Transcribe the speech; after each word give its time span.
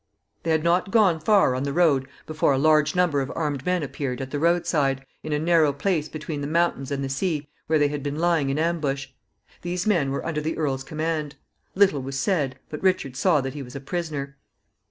They 0.41 0.49
had 0.49 0.63
not 0.63 0.89
gone 0.89 1.19
far 1.19 1.53
on 1.53 1.61
the 1.61 1.71
road 1.73 2.07
before 2.25 2.53
a 2.53 2.57
large 2.57 2.95
number 2.95 3.21
of 3.21 3.31
armed 3.35 3.63
men 3.67 3.83
appeared 3.83 4.19
at 4.19 4.31
the 4.31 4.39
road 4.39 4.65
side, 4.65 5.05
in 5.21 5.31
a 5.31 5.37
narrow 5.37 5.71
place 5.71 6.09
between 6.09 6.41
the 6.41 6.47
mountains 6.47 6.89
and 6.89 7.03
the 7.03 7.07
sea, 7.07 7.47
where 7.67 7.77
they 7.77 7.89
had 7.89 8.01
been 8.01 8.17
lying 8.17 8.49
in 8.49 8.57
ambush. 8.57 9.09
These 9.61 9.85
men 9.85 10.09
were 10.09 10.25
under 10.25 10.41
the 10.41 10.57
earl's 10.57 10.83
command. 10.83 11.35
Little 11.75 12.01
was 12.01 12.17
said, 12.19 12.57
but 12.67 12.81
Richard 12.81 13.15
saw 13.15 13.41
that 13.41 13.53
he 13.53 13.61
was 13.61 13.75
a 13.75 13.79
prisoner. 13.79 14.37